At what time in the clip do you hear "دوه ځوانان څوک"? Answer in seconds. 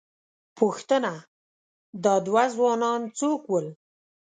2.25-3.41